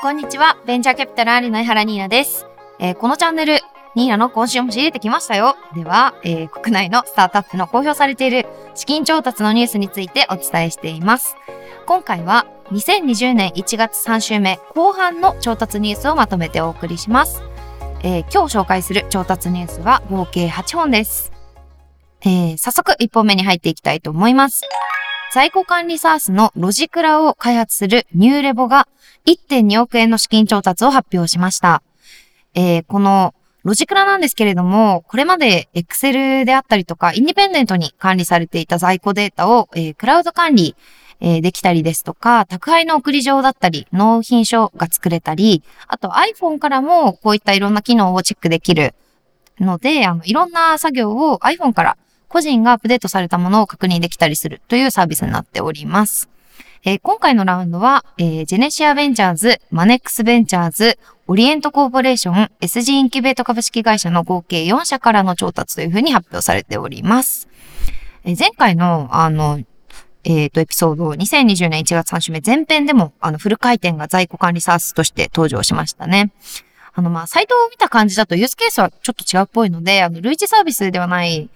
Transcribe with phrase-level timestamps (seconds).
[0.00, 0.56] こんにちは。
[0.66, 2.46] ベンチャーキャピタルアリの江原ニーナです。
[2.78, 3.60] えーこのチャンネル、
[3.94, 5.56] ニーナの今週も仕入れてきましたよ。
[5.74, 11.36] では、えー国内のスタートアップの公表されている資金調達のニュースについてお伝えしています。
[11.86, 17.42] 今回は2020年1月3週目後半の調達ニュースをまとめてお送りします。
[18.02, 21.30] えー今日紹介する調達ニュースは合計8本です。
[22.22, 24.62] えー早速1本目に入っていきたいと思います。
[25.32, 28.88] 在庫管理サースのロジクラを開発するニューレボが
[29.26, 31.82] 1.2億円の資金調達を発表しました。
[32.54, 40.74] えーこのロジクラなんですけれども、これまで Excel であったりとか、インディペンデントに管理されていた在庫データを、えークラウド管理、
[41.20, 48.94] えーできたりですとか、宅配の送り状だったり、納品書が作れたり、あと iPhone からもこういったいろんな機能をチェックできる
[49.58, 56.30] ので、あの、いろんな作業を iPhone から個人がアップデートされたものを確認できたりするというサービスになっております。
[56.82, 67.48] えー今回のラウンドは、えージェネシアベンチャーズ、マネックスベンチャーズ、オリエントコーポレーション、SG インキュベート株式会社の合計4社からの調達というふうに発表されております。
[68.24, 69.60] えー前回の、あの、
[70.24, 76.32] えっ、と、エピソード、2020年1月3週目前編でも、あの、フル回転が在庫管理サースとして登場しましたね。
[76.94, 81.50] あの、まあ、サイトを見た感じだとユースケースはちょっと違うっぽいので、あの、類似サービスではない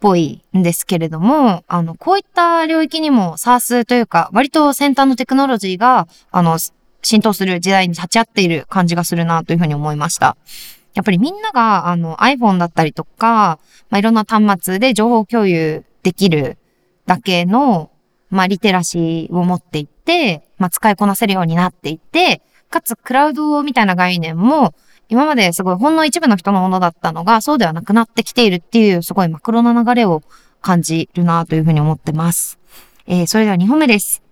[0.00, 6.58] ぽいんですけれども、あの、こういった領域にも SARS というか、割と先端のテクノロジーが、あの、
[7.02, 10.36] 浸透する時代に立ち会っている感じがするなというふうに思いました。
[10.94, 13.58] やっぱりみんなが、あの、iPhone だったりとか、
[13.90, 16.58] まあ、いろんな端末で情報共有できる
[17.06, 17.90] だけの、
[18.30, 24.74] まあ、リテラシーを持っていって、まあ、使いこなせるようになっていって、かつ、クラウドみたいな概念も、
[25.08, 30.22] 今まですごいほんの一部の人のものだったのが、そうではなくなってきているっていう、すごいマクロな流れを
[30.60, 32.58] 感じるなというふうに思ってます。
[33.06, 34.22] えーそれでは2本目です。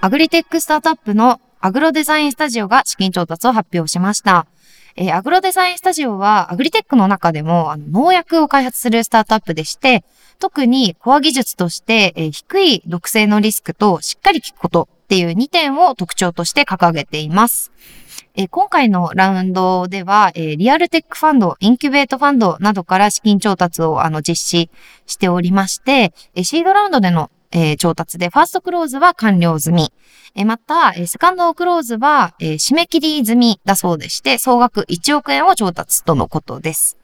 [0.00, 4.46] アグリテックスタートアップのアグロデザインスタジオが資金調達を発表しました。
[4.96, 10.04] えーアグロデザインスタジオはアグリテックの中でもあの農薬を開発するスタートアップでして、
[10.40, 17.70] 特にコア技術として、えー低い毒性のリスクとしっかり効くことっていう2点を特徴として掲げています。
[18.36, 24.70] えー今回のラウンドでは、えーリアルテックファンド、インキュベートファンドなどから資金調達をあの実施
[25.06, 29.92] しておりまして、えーシードラウンドでの、えー調達で、ファーストクローズは完了済み。
[30.36, 36.96] えーまた、えーセカンドクローズは、え締め切り済みだそうでして、総額1億円を調達とのことです。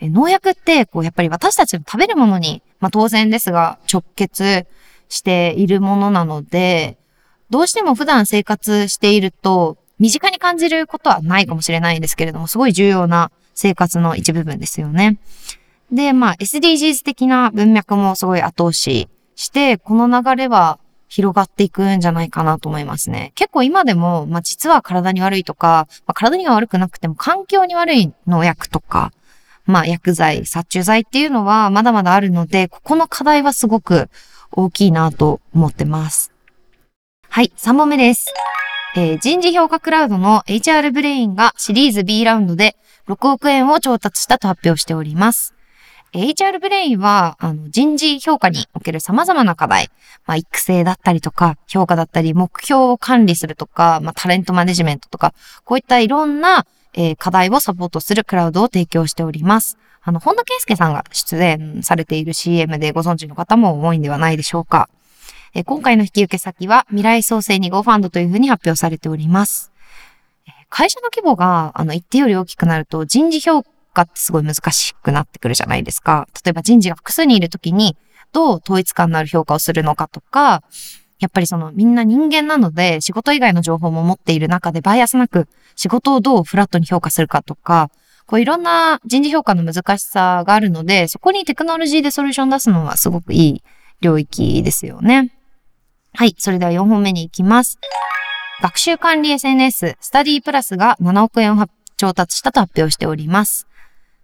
[0.00, 4.66] え農薬って、こう、やっぱり私たちの食べるものに、まあ当然ですが、直結
[5.08, 6.98] しているものなので、
[7.50, 15.18] どうしても普段生活していると、身近に感じることはないかもしれないんですけれども、すごい重要な生活の一部分ですよね。
[15.90, 23.32] で、まあ SDGs 的な文脈もすごい後押しして、この流れは広がっていくんじゃないかなと思いますね。
[23.34, 29.12] 結構今でも、まあ実は体に悪いとか、まあ、体には悪くなくても環境に悪い農薬とか、
[29.64, 34.10] まあ薬剤、殺虫剤っていうのはまだまだあるので、ここの課題はすごく
[34.52, 36.32] 大きいなと思ってます。
[37.28, 38.32] はい、3本目です。
[38.98, 42.76] えー人事評価クラウドの HR ブレインがシリーズ B ラウンドで
[43.08, 45.54] 6億円を調達したと発表しております。
[46.14, 49.90] HR ブレインはあの人事評価における様々な課題、
[50.24, 55.34] まあ、育成だったりとか、評価だったり、目標を管理するとか、まあ、タレントマネジメントとか、
[55.64, 59.76] こういったいろんな、えー課題をサポートするクラウドを提供しております。
[60.02, 64.88] あの、本田圭佑さんが出演されている CM でご存知の方も多いんではないでしょうか。
[65.58, 69.72] え今回の引き受け先は未来創生2号ファンドというふうに発表されております。
[70.68, 73.62] 会社の規模があの一定より大きくなると人事評
[73.94, 76.28] 価ってすごい難しくなってくるじゃないですか。
[76.44, 77.96] 例えば人事が複数にいるときに
[78.32, 80.62] どう統一感のある評価をするのかとか、
[81.20, 87.90] やっぱりそのみんな人間なので仕事以外の情報も持っている中でバイアスなく仕事をどうフラットに評価するかとか、
[88.26, 93.62] こういろんな人事評価の難しさがあるので、そこにテクノロジーでソリューション出すのはすごくいい
[94.02, 95.32] 領域ですよね。
[96.18, 96.34] はい。
[96.38, 97.78] それでは4本目に行きます。
[98.62, 101.66] 学習管理 SNS、スタディプラスが7億円を
[101.98, 103.66] 調達したと発表しております。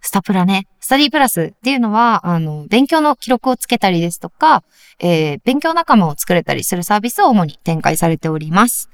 [0.00, 0.68] スタプラね。
[0.78, 4.62] スタディプラスっていうのは、あの、勉強の記録をつけたりですとか、
[5.00, 8.88] えー勉強仲間を作れたりするサービスを主に展開されております。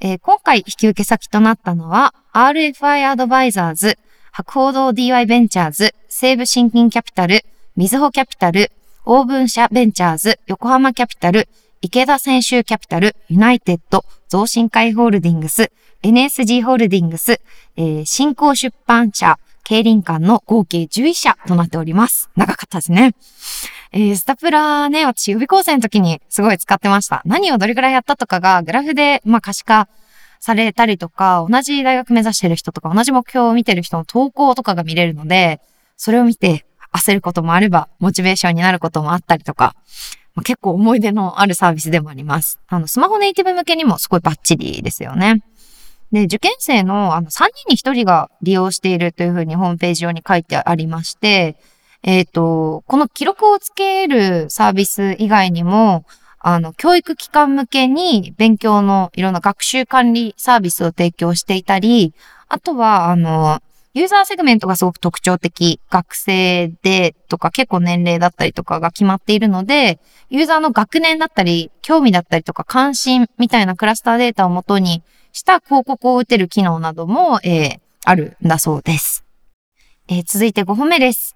[0.00, 3.98] えー今回引き受け先となったのは、RFI アドバイザーズ、
[4.32, 7.44] 博報堂 DY ベンチャーズ、西武しんきんキャピタル、
[7.76, 8.72] みずほキャピタル、
[9.04, 11.46] オーブン社ベンチャーズ、横浜キャピタル、
[11.80, 15.70] 池田泉州キャピタル、ユナイテッド、増進会ホールディングス、
[16.02, 17.40] NSG ホールディングス、
[17.76, 22.30] えー新興出版社啓林館の合計11社となっております。
[22.34, 23.14] 長かったですね。
[23.92, 27.22] えースタプラね、私予備校生の時にすごい使ってました。
[27.24, 29.88] 何をどれくらいやったとかがグラフで、まあ可視化
[30.40, 35.60] されたりとか、同じ大学目指してる人とか、同じ目標を見てる人の投稿とかが見れるので、
[35.96, 39.76] それを見て焦ることもあれば、モチベーションになることもあったりとか、
[40.38, 42.60] まあ、結構思い出のあるサービスでもあります。
[42.68, 45.42] あの、スマホネイティブ向けにもすごいバッチリですよね。
[46.12, 51.56] で、受験生のあの3人に1人が利用しているというふうにホームページ上に書いてありまして、
[52.04, 56.04] えっ、ー、と、この記録をつけるサービス以外にも、
[56.38, 62.14] あの、教育機関向けに勉強のいろんな学習管理サービスを提供していたり、
[62.48, 63.60] あとは、あの、
[63.98, 69.98] ユーザーセグメントがすごく特徴的、学生でとか結構年齢だったりとかが決まっているので、
[70.30, 75.02] ユーザーの学年だったり、興味だったりとか関心みたいなクラスターデータをもとに
[75.32, 79.24] した広告を打てる機能なども、えー、あるんだそうです。
[80.06, 81.34] えー、続いて5本目です。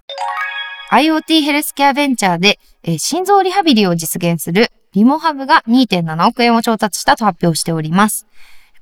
[0.93, 8.29] IoT ヘルスケアベンチャーで、えー、心臓リハビリを実現するリモハブが2.7億円を調達したと発表しております。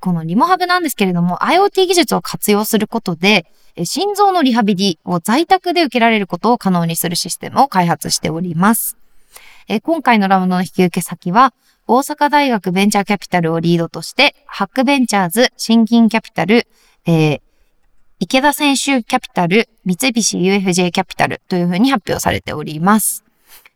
[0.01, 3.47] このリモハブなんですけれども、IoT 技術を活用することで、
[3.85, 8.97] 心臓のリハビリを在宅で受けられることを可能にするシステムを開発しております。
[9.83, 11.55] 今回のラウンドの引き受け先は、
[11.87, 16.67] 大阪大学ベンチャーキャピタルをリードとして、ハックベンチャーズ、新銀キャピタル、
[17.07, 17.41] えー、
[18.19, 23.25] 池田選手キャピタル、三菱 UFJ キャピタルというふうに発表されております。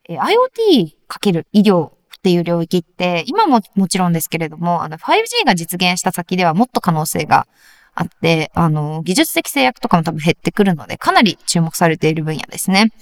[0.09, 1.93] IoT× 医療っ
[2.23, 7.47] ていう領域って、今ももちろんですけれども、あの 5G が実現した先ではもっと可能性が
[7.95, 12.93] あって、あの、技術的制約とかも多分減ってくるので、かなり注目されている分野ですね。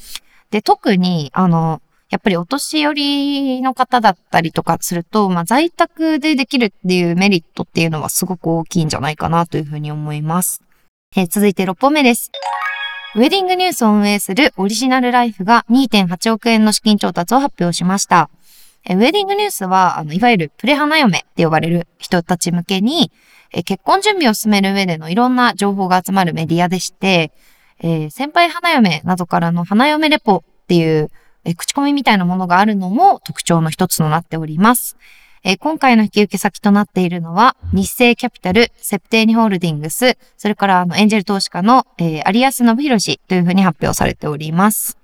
[0.50, 1.80] で、特に、あの、
[2.10, 10.60] やっぱりお年寄りの方だったりとかすると、まあ、在宅でできるっていうメリットっていうのはすごく大きいんじゃないかなというふうに思います。
[11.16, 12.30] えー、続いて6本目です。
[13.14, 18.28] ウェディングニュースを運営するオリジナルライフが2.8億円の資金調達を発表しました。
[18.84, 23.12] えウェディングニュースは、あの、いわゆるプレ花嫁って呼ばれる人たち向けに、
[23.52, 27.32] え結婚準備を進める上でのいろんな情報が集まるメディアでして、
[27.81, 31.11] えー、先輩花嫁などからの花嫁レポっていう、
[31.44, 34.96] え口コミみたいなものがあるのも特徴の一つとなっております。
[35.44, 45.01] えー、今回の引き受け先となっているのは、日清キャピタル、セプテーニホールディングス、それからあのエンジェル投資家の、えー、有安信弘氏というふうに発表されております。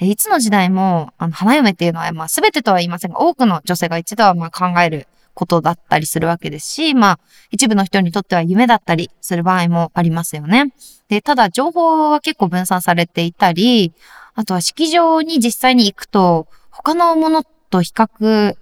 [0.00, 10.72] いつの時代も、あの、花嫁っていうのは、まあ、すべてとは言いませんが、多くの女性が一度はまあ考えることだったりするわけですし、まあ、一部の人にとっては夢だったりする場合もありますよね。
[11.08, 13.92] で、ただ、情報は結構分散されていたり、
[14.34, 18.54] あとは式場に実際に行くと、他のものと比較、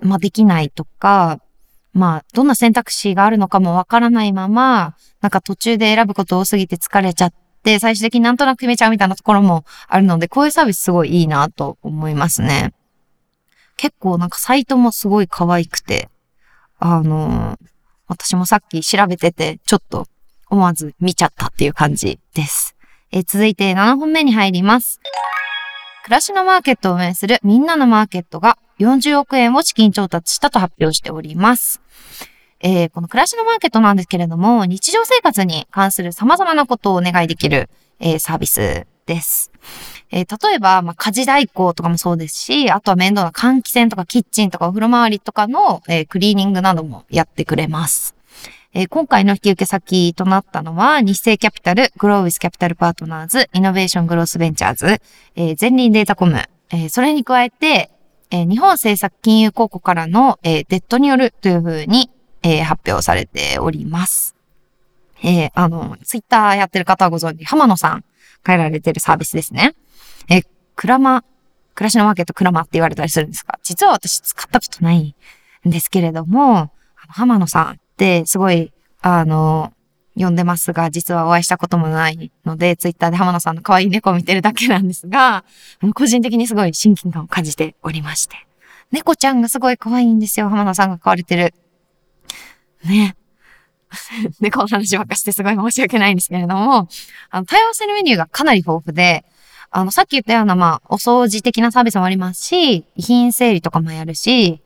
[0.00, 1.40] まあ、できないとか、
[1.92, 12.72] まあ、どんな選択肢があるのかもわからないまま、なんか途中で選ぶこと多すぎて疲れちゃって、で、最終的になんとなく決めちゃうみたいなところもあるので、こういうサービスすごいいいなと思いますね。
[13.76, 16.08] 結構なんかサイトもすごい可愛くて、
[16.78, 17.66] あのー、
[18.06, 20.06] 私もさっき調べてて、ちょっと
[20.48, 22.76] 思わず見ちゃったっていう感じです。
[23.10, 25.00] え続いて7本目に入ります。
[26.04, 31.80] 暮らしのマーケットを運営するみんなのマーケットが40億円を資金調達したと発表しております。
[32.60, 37.68] えー、この暮らしのマーケットなんですけれども、日常生活に関する様々なことをお願いできる、
[38.00, 39.50] えー、サービスです。
[40.10, 48.14] えー、例えば、まあ、家事代行とかもそうですし、あとは面倒な換気扇とかキッチンとかお風呂周りとかの、えー、クリーニングなどもやってくれます。
[48.72, 55.00] えー、今回の引き受け先となったのは、ニッセイキャピタル、グロービスキャピタルパートナーズ、イノベーショングロースベンチャーズ、
[55.34, 57.90] えー、ゼンリンデータコム、えー、それに加えて、
[58.30, 62.10] えー、日本政策金融公庫からの、えー、デッドによるというふうに、
[62.46, 64.36] えー、発表されております。
[65.24, 68.04] えー、あの、ツイッターやってる方はご存知、浜野さん、
[68.46, 69.74] 変えられてるサービスですね。
[70.28, 71.24] えー、クラマ、
[71.74, 75.16] 暮らしのマーケットクラマって言われたりするんですが、実は私使ったことない
[75.66, 78.72] んですけれども、浜野さんってすごい、
[79.02, 79.72] あの、
[80.14, 85.44] 呼んでますが、実はお会いしたこともないので、ツイッターで浜野さんの可愛い猫を見てるだけなんですが、
[85.94, 88.36] 個人的にすごい親近感を感じておりまして。
[88.92, 91.52] 猫ちゃんがすごい可愛いんですよ、浜野さんが飼われてる。
[92.86, 93.16] ね。
[94.40, 96.88] で、この話ばっかしてすごい申し訳ないんですけれども、
[97.30, 99.24] あの、対応するメニューがかなり豊富で、
[99.70, 104.62] あの、さっき言ったような、まあ、お掃除的なサービスもありますし、遺品整理とかもやるし、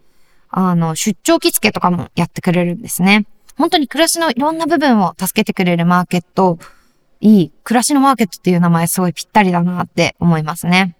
[0.48, 3.26] あの、出張着付けとかもやってくれるんですね。
[3.56, 6.58] 本当に暮らしのいろんな部分を助けてくれるマーケット、
[7.20, 10.96] いい、暮らしのマーケットっていう名前すごいぴったりだなって思いますね。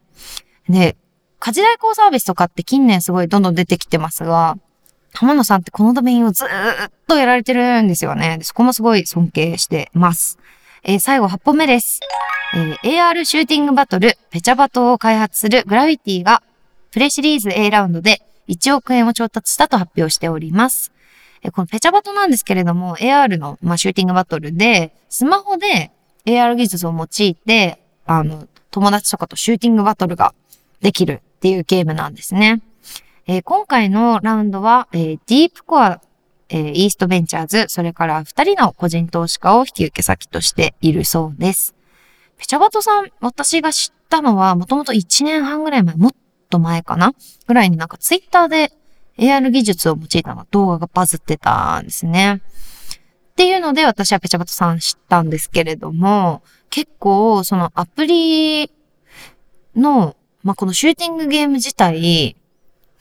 [0.68, 0.96] で、
[1.38, 4.58] 家事代行サービスとかって近年すごいどんどん出てきてますが、
[5.12, 8.38] 浜野さんってこのドメインをずーっとやられてるんですよね。
[8.42, 10.38] そこもすごい尊敬してます。
[10.82, 12.00] えー、最後8本目です。
[12.54, 16.42] えー、AR シューティングバトル、ペチャバトを開発するグラビティが、
[16.90, 20.92] プレシリーズ A ラウンドで1億円を調達したと発表しております。
[21.42, 25.90] えこのペチャバトなんですけれども、AR の、まあ、シューティングバトルで、スマホで
[26.26, 30.34] AR 技術を用いて、あの、友達とかとシューティングバトルが
[30.80, 32.60] できるっていうゲームなんですね。
[33.30, 36.00] えー、今回のラウンドは、えー、ディープコア、
[36.48, 41.76] えー、イーストベンチャーズ、それから二人の個人投資家を引き受け先としているそうです。
[42.38, 46.12] ペチャバトさん、私が知ったのは、もともと1年半ぐらい前、もっ
[46.48, 47.14] と前かな？
[47.46, 48.72] ぐらいになんかツイッターで
[49.16, 52.42] AR 技術を用いたの動画がバズってたんですね。
[52.42, 58.72] っていうので私はペチャバトさん知ったんですけれども、結構そのアプリ
[59.76, 62.34] の、まあ、このシューティングゲーム自体、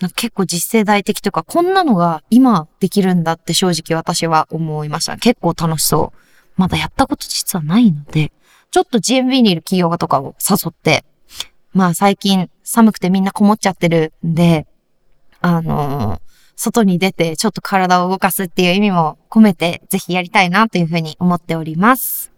[0.07, 5.17] 結構実世代的とか、こんなのが今できるんだって正直私は思いました。
[5.17, 6.19] 結構楽しそう。
[6.55, 8.31] まだやったこと実はないので、
[8.71, 11.03] ちょっと GMB にいる企業とかを誘って、
[11.73, 14.67] まあ最近寒くてみんなこもっちゃってるんで、
[15.41, 16.19] あのー、
[16.55, 22.31] 外に出てちょっと体を動かすっていう意味も込めて、ぜひやりたいなというふうに思っております。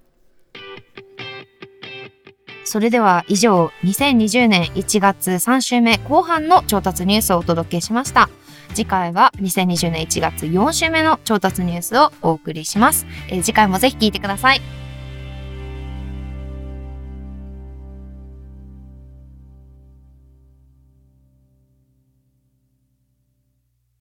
[2.72, 8.30] それでは以上、2020年1月3週目後半の調達ニュースをお届けしました。
[8.74, 13.06] 次回は2020年1月4週目の調達ニュースをお送りします。
[13.28, 14.80] えー、次回もぜひ聞いてください。